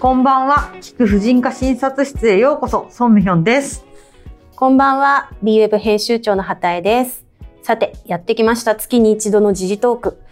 [0.00, 0.72] こんばんは。
[0.80, 3.84] 聞く婦人科診察室へようこそ、ソンミヒョンです。
[4.56, 5.30] こんばんは。
[5.44, 7.26] BWEB 編集長の畑江です。
[7.62, 10.22] さて、やってきました月に一度の時事トーク。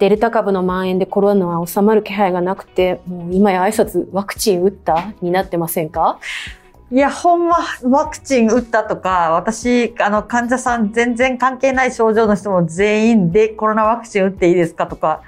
[0.00, 5.12] デルタ株の蔓延でコロナは収まる気配がなくて、もう今や挨拶ワクチン打った？
[5.22, 6.18] になってませんか？
[6.90, 15.22] いや、ほんま、ワクチン打ったとか、私、あの、患者さん全然関係ない症状の人も全員でコロナワクチン打っていいですかとか、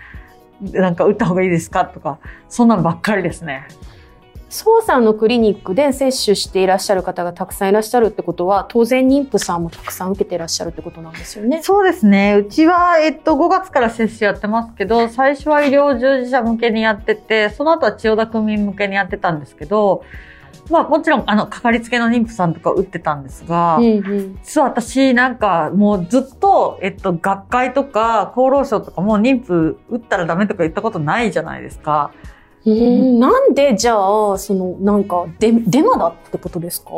[0.60, 3.66] なんか打った方がいいですかとか、そんなのばっかりですね。
[4.50, 11.62] 宋さんのクリニックで接種していらっしゃる方がたくさんいらっしゃるってことは、当然妊婦さんもたくさん受けていらっしゃるってことなんですよね。
[11.62, 12.36] そうですね。
[12.38, 20.02] うちは、えっと、5月から接種やってますけど、最初は医療従事者向けにやってて、その後は千代田区民向けにやってたんですけど、
[20.70, 32.10] まあもちろん、あの、かかりつけの妊婦さんとか打ってたんですが、うんうん、実は私なんかもうずっと、えっと、学会とか厚労省とかもう妊婦打ったらダメとか言ったことないじゃないですか。
[32.66, 33.76] うんなんで？
[33.76, 36.90] じゃあ、その、なんか、デデマだってことですか？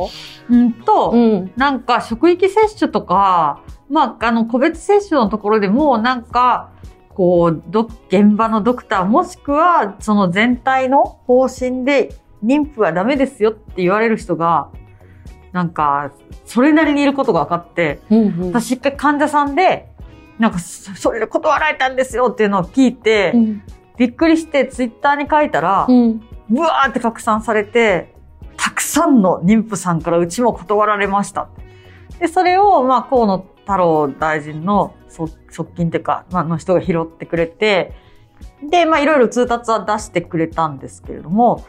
[0.48, 1.52] うんと、うん。
[1.54, 6.70] なんか職域接種とか、まあ、あの、個別接種のところでも、なんか、
[7.10, 14.70] こう、ど、現場のドクター、もしくは、その全体の方針で、妊婦はダメですよって言われる人が、
[15.52, 16.12] なんか、
[16.44, 19.92] それなりにいることが分かって、うんうん、私一回患者さんで、
[20.38, 23.62] なんか、そそれで断られたんですよっていうのを聞いて、うん
[24.00, 26.22] びっくりしてツイッターに書いたら、うん。
[26.48, 28.14] ブワーって拡散されて、
[28.56, 31.50] たくさんの妊婦さんからうちも断られました。
[32.18, 37.92] で、それを、まあ、河野太郎大臣の側側近っていうか、まあ、の人が拾ってくれて、
[38.70, 41.66] で、まあ、いろいろ通達は出してくれたんですけれども、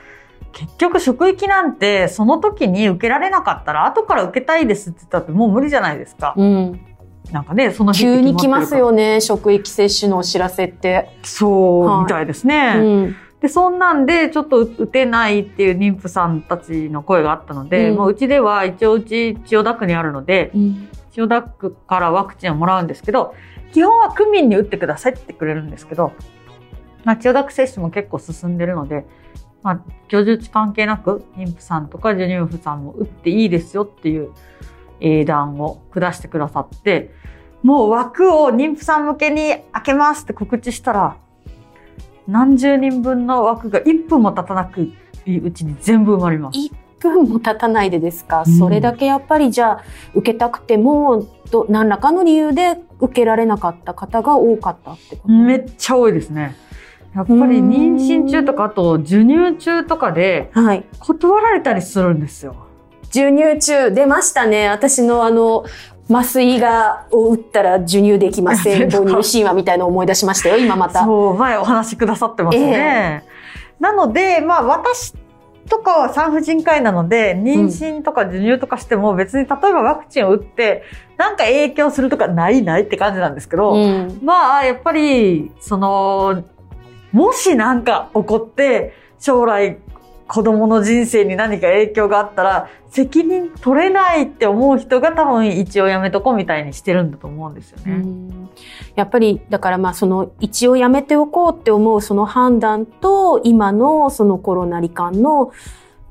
[0.51, 6.33] 結局職域なんて、その時に受けられなかったら、後から受けたいですって言ったってもう無理じゃないですか。
[6.37, 6.79] うん。
[7.31, 11.17] なんかね、その急に来決ますよね、職域接種のお知らせって。
[11.23, 11.47] そ
[11.83, 12.73] う、はいみたいですね。
[12.77, 13.15] うん。
[13.39, 20.89] で、そんなんで、ちょっと打てないっていう妊婦さんたちの声があったので、うんもううちでは一応うち千代田区にあるので、うん。
[21.11, 23.33] 千代田区からワクチンをもらうんですけど、
[23.71, 26.11] 基本は区民に打ってくださいって言ってくれるんですけど、
[27.03, 29.05] まあ、千代田区接種も結構進んでるので、
[29.63, 34.31] まあ、居住地関係なく妊婦さんとか授乳婦さんも打っていいですよっていう
[34.99, 37.13] 英断を下してくださって、
[37.61, 41.17] もう枠を妊婦さん向けに開けますって告知したら、
[42.27, 44.91] 何十人分の枠が1分も経たなく
[45.27, 46.57] うちに全部埋まります。
[46.57, 49.83] 1分も経たないでですか、うんそれだけやっぱりじゃあ、
[50.13, 55.33] 受けたくても、ど何らかの理由で受けられなかった方が多かったってこと？
[55.33, 56.55] めっちゃ多いですね。
[57.15, 60.85] やっぱり妊娠中とか、あと授乳中とかではい。
[60.99, 62.55] 断られたりするんですよ。
[63.03, 64.69] 授乳中、出ましたね。
[64.69, 65.65] 私のあの、
[66.09, 68.89] 麻酔が、を打ったら授乳できません。
[68.89, 71.03] 母乳神話みたいなのを思い出しましたよ、今また。
[71.03, 73.23] そう、前お話しくださってますね。
[73.79, 75.13] なので、まあ私
[75.69, 80.83] とかは産婦人科医なので、妊娠とか授乳とかしても別に例えばワクチンを打って、
[81.17, 84.19] なんか影響するとかないないって感じなんですけど、うん。
[84.23, 86.43] まあやっぱり、その、
[87.11, 89.77] もしなんか起こって、将来
[90.27, 97.95] 子供の人生に何か影響があったら、責任取れないって思う人が多分一応やめとこうみたいにしてるんだと思うんですようね。
[97.95, 98.49] ん。
[98.95, 105.51] やっぱり、だからまあその一応やめておこうって思うその判断と今のそのコロナ罹患の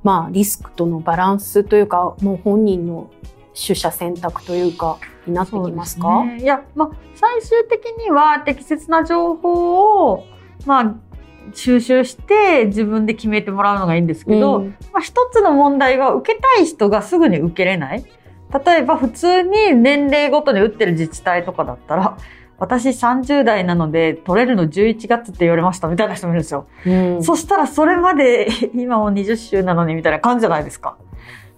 [0.02, 3.10] まあリスクとのバランスというかもう本人の
[3.54, 6.24] 取捨選択というかになってきますか？
[6.24, 6.38] ね。
[6.40, 10.24] いや、まあ、最終的には適切な情報を、
[10.66, 10.94] まあ、
[11.54, 18.04] 収集して自分で決めてもらうのがいいんですけど、うんまあ、一つの問題は受けたい人がすぐに受けれない。
[18.64, 22.16] 例えば普通に年齢ごとに打ってる自治体とかだったら、
[22.58, 26.66] 私30代なので取れるの11月って言われましたみたいな人もいるんですよ。
[26.86, 30.96] うんそしたらそれまで 今もう20週なのにみたいな感じじゃないですか。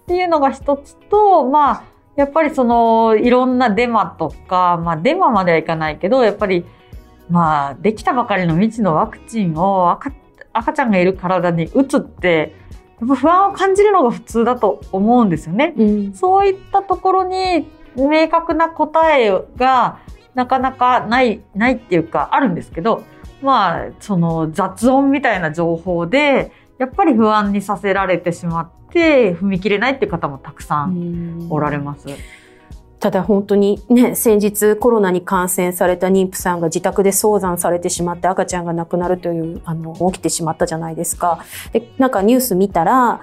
[0.03, 1.83] っていうのが一つと、まあ、
[2.15, 6.65] やっぱりそのいろんなデマとか、まあデマまではいかないけど、やっぱり
[7.29, 10.11] まあできたばかりの未知のワクチンを赤
[10.53, 12.55] 赤ちゃんがいる体に打つって、
[12.99, 15.73] やっぱ不安を感じるのが普通だと思うんですよね。
[15.77, 19.99] うんそういったところに明確な答えが
[20.35, 23.03] なかなかない、ないっていうかあるんですけど、
[23.41, 32.07] まあ、その雑音みたいな情報で、やっぱり不安にさせられてしまって、踏み切れないっていう方もたくさんおられます。
[33.03, 41.43] ただ本当にね、先日コロナに感染された妊婦さんが自宅で早産されてしまって赤ちゃんが亡くなるという、あの、起きてしまったじゃないですか。
[41.73, 43.19] で、なんかニュース見たら、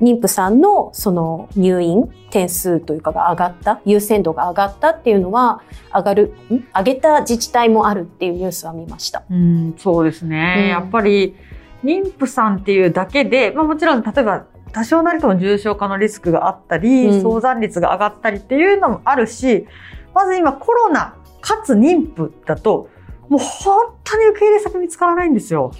[0.00, 5.60] 妊婦さんのその入院点数というかが上がった、優先度が上がったっていうのは、
[5.94, 6.64] 上がる、ん？
[6.74, 9.24] 上げた自治体もあるっていうニュースは見ました。
[9.30, 10.62] うん、そうですね。
[10.62, 11.36] うんやっぱり、
[11.84, 19.66] 妊婦さんっていうだけで、まあもちろん例えば多少なりとも重症化のリスクがあったり、うん早産率が上がったりっていうのもあるし、
[20.14, 22.88] まず今コロナかつ妊婦だと、
[23.28, 25.72] もう本当に受け入れ先見つからないんですよ。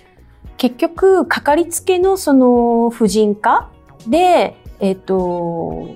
[0.57, 3.71] 結局、かかりつけのその婦人科
[4.07, 5.89] で、えっ、と、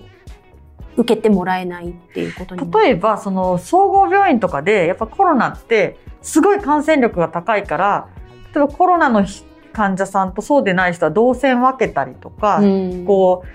[0.96, 2.70] 受けてもらえないっていうことに。
[2.70, 8.08] 例えば、その総合病院とかで、やっぱコロナってすごい感染力が高いから、
[8.54, 9.24] 例えばコロナの
[9.74, 13.48] 患者さんとそうでない人は動線分けたりとか、うんこう、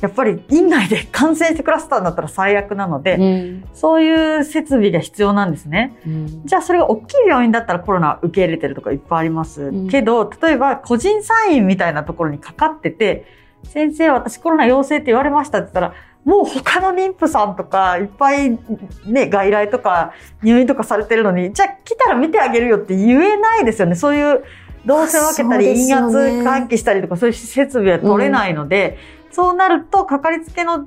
[0.00, 5.96] やっぱり院内で 感染してクラスターになったら最悪なので、うんそういう設備が必要なんですね。
[6.06, 9.70] うんじゃあそれが大きい病院だったらコロナ受け入れてるとかいっぱいあります。
[9.70, 13.24] んけど、例えば個人産院みたいなところにかかってて、
[13.64, 15.94] 先生私コロナ陽性って言われましたって言ったら、
[16.24, 18.58] もう他の妊婦さんとかいっぱい
[19.06, 20.12] ね、外来とか
[20.42, 23.94] 入院とかされてるのに、じゃあ来たら見てあげるよって言えないですよね。
[23.94, 24.42] そういう
[24.86, 28.98] 動線分けたり、陰圧換気したりとかそういう設備は取れないので、
[29.30, 30.86] そうなると、かかりつけの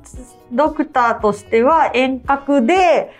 [0.51, 3.11] ドクターとしては遠隔で、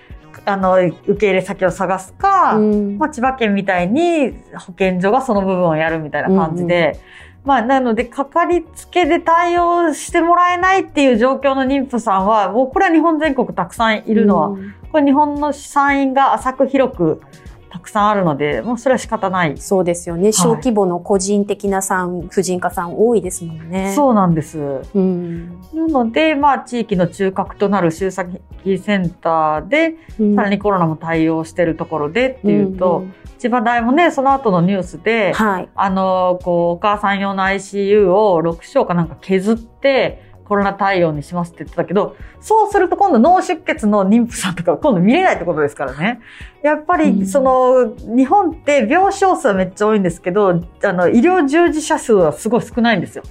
[0.46, 2.98] あの、受け入れ先を探すか、うん。
[2.98, 7.00] まあ、千葉県みたいに保健所がその部分をやるみたいな感じで、
[7.44, 14.74] まあ、なので、かかりつけで対応してもらえないっていう状況の妊婦さんは、もうこれは日本全国たくさんいるのは、うん。
[14.92, 17.22] これ日本の産院が浅く広く
[17.70, 19.58] たくさんあるので、もうそれは仕方ない。
[19.58, 20.32] そうですよね。
[20.32, 23.94] 小規模の個人的な産婦人科さん多いですもんね。
[23.96, 24.60] そうなんです。
[24.94, 25.60] うん。
[25.74, 28.40] なので、まあ、地域の中核となる集積
[28.78, 35.70] センターで、うんさらにコロナも対応してるところでっていうと、んん千葉大もね、その後のニュースで、はい。
[35.76, 46.22] あの、こう、お母さん用の ICU を6床かなんか削って、コロナ対応にしますって言ってたけど、そうすると今度脳出血の妊婦さんとかは今度見れないってことですからね。
[46.64, 53.24] やっぱうんり、その、日本って病床数はめっちゃ多いんですけど、あの、医療従事者数はすごい少ないんですよ。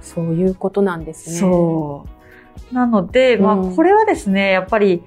[0.00, 1.36] そういうことなんですね。
[1.36, 2.06] そ
[2.72, 2.74] う。
[2.74, 5.02] なので、まあ、うんこれはですね、やっぱり、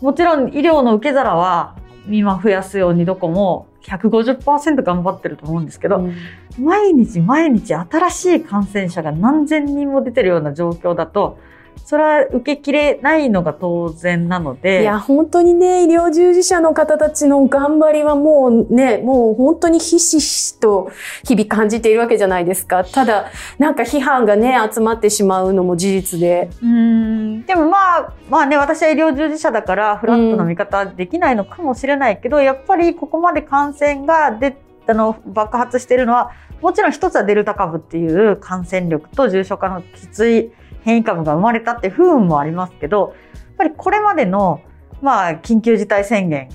[0.00, 1.76] もちろん医療の受け皿は、
[2.08, 6.14] 今増やすようにどこも150%頑張ってると思うんですけど、うん。
[6.58, 11.38] 毎日毎日新しい感染者が何千人も出てるような状況だと、
[11.84, 20.90] それは受けきれないのが当然なので、いや、本当にね、医療従事者の方たちの頑張りはもうね、もう本当にひしひしと
[21.24, 22.84] 日々感じているわけじゃないですか。
[22.84, 23.26] ただ、
[23.58, 26.50] なんか批判がね、集まってしまうのも事実で。
[26.62, 34.56] うーんでもまあ、まあね、私は医療従事者だから、フラットな見方はできないのかもしれないけど、やっぱりここまで感染が出
[34.90, 44.60] あの爆発しているのは、もちろん一つはデルタ株っていう感染力と重症化のきつい変異株が生まれたって不運もありますけど、やっぱりこれまでの、
[45.02, 46.48] まあ、緊急事態宣言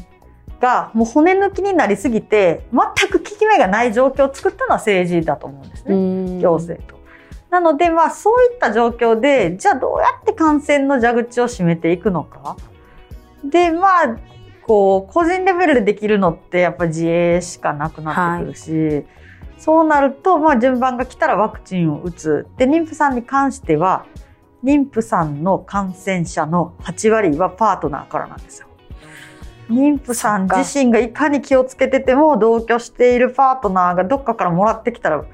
[0.59, 5.95] がもう骨抜きになりすぎて、全く効き目がない状況を作ったのは政治だと思うんですね。
[5.95, 6.95] うん行政と。
[7.49, 12.57] なので、まあ、そういった状況で、じゃあどうやって感染の蛇口を閉めていくのか。
[13.43, 14.17] で、まあ、
[14.63, 19.05] こう、個人レベルでできるのってやっぱ自衛しかなくなってくるし、
[19.57, 22.47] そうなると、まあ、順番が来たらワクチンを打つ。
[22.57, 24.05] で、妊婦さんに関しては、
[24.63, 28.67] 妊婦さんの感染者の8割はパートナーからなんですよ。
[29.69, 35.25] 妊婦さん自身がいかに気をつけてても同居しているパートナーがどっかからもらってきたら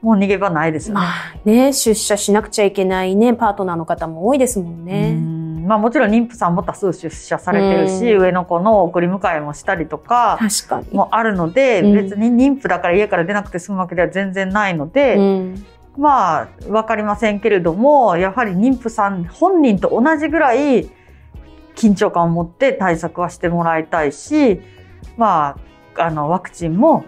[0.00, 1.00] もう逃げ場ないですよね。
[1.00, 5.47] まあね、出社しなくちゃいけないね、パートナーの方も多いですもんうね。
[5.68, 10.96] んまあもちろん妊婦さんも多数出社されてるし、うん上の子の送り迎えもしたりとか確かに。
[10.96, 20.88] もあるので、うん別に妊婦だから家から出なくて済むわけでは全然ないので、うんまあわかりませんけれども、やはり妊婦さん本人と同じぐらい
[21.74, 24.60] 緊張感を持って対策はしてもらいたいし、
[25.16, 25.56] ま
[25.96, 27.04] あ、あの、ワクチンも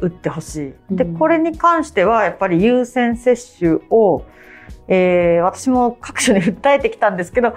[0.00, 0.94] 打ってほしい。
[0.94, 4.24] で、うんこれに関してはやっぱり優先接種を、
[4.88, 7.54] えー私も各所に訴えてきたんですけど、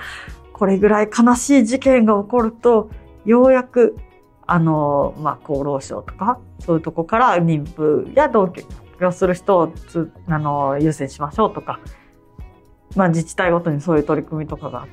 [0.53, 2.89] これぐらい悲しい事件が起こると、
[3.25, 3.97] ようやく、
[4.45, 8.63] あの、まあ、厚労省とか、そういうとこから妊婦や同居
[9.07, 9.73] をする人を
[10.27, 11.79] あの優先しましょうとか、
[12.95, 14.87] まあ、自治体ごとにそういう取り組みとかがあっ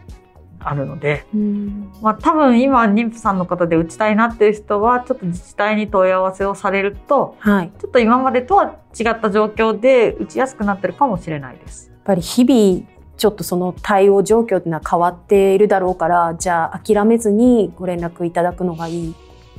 [0.75, 7.73] るので、うんまあ、多分今妊婦さんの方で打ちたいなっていう人はちょっと自治体に問い合わせをされるとはい。
[7.79, 11.89] ちょっと今までとは違った状況で打ちやすくなってるかもしれないです。
[11.91, 12.87] やっぱり日々、
[13.17, 19.15] ちょっとその対応状況っていうのは変わっているだろうから、じゃあ諦めずにご連絡いただくのがいい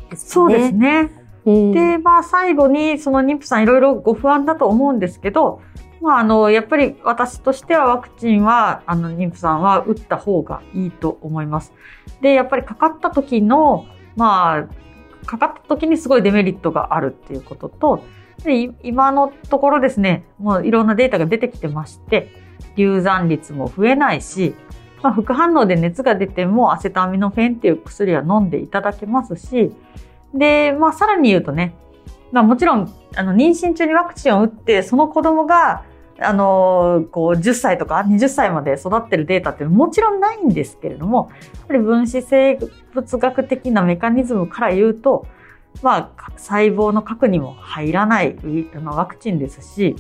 [0.10, 0.58] ですそうね。
[0.58, 1.12] ですね。
[1.46, 5.62] うんで、まあ最後にその妊婦さんいろいろご不安だと思うんですけど、
[6.02, 11.74] まああの、やっぱり私としてはワクチンは、あの、妊婦さんは打った方がいいと思います。
[12.22, 18.04] で、やっぱりかかった時の、まあ、かかった時にすごいデメリットがあるっていうことと、
[18.44, 22.32] で今のところですね、もういろんなデータが出てきてまして、
[22.76, 24.56] 流産率も増えないし、
[25.02, 29.72] まあ、副反応で熱が出てもアセトアミノフェンっていう薬は飲んでいただけますし、
[30.34, 31.76] で、まあ、さらに言うとね、
[32.32, 35.84] まあ、もちろん、あの、妊娠中にワクチンを打って、その子供が、
[36.22, 42.60] あの、こう、10歳とか20歳まで育ってるデータってもちろんないんですけれども、やっぱり分子生
[42.94, 45.28] 物学的なメカニズムから言うと、
[45.82, 48.36] まあ、細胞の核にも入らない
[48.84, 49.96] ワクチンですし、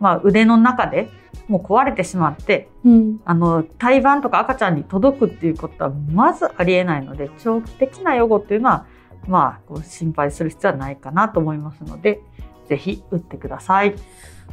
[0.00, 1.08] まあ、腕の中で
[1.48, 8.86] もう壊れてしまって、うん、あの、胎盤とか赤ちゃんに届くっていうことはまずありえないので、長期的な予後っていうのは、
[9.28, 12.20] まあ、心配する必要はないかなと思いますので、
[12.68, 13.94] ぜひ打ってください。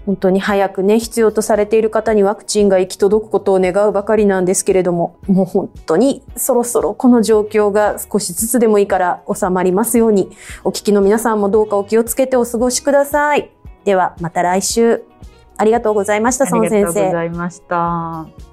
[0.05, 10.31] 本当に早くね、必要とされている方にワクチンが行き届くことを願うばかりなんですけれども、もう本当にそろそろこの状況が少しずつでもいいから収まりますように、
[10.63, 13.51] お聞きの皆さんもどうかお気をつけてお過ごしください。
[13.85, 15.03] では、また来週。
[15.55, 16.75] ありがとうございました、孫先生。
[16.75, 18.52] ありがとうございました。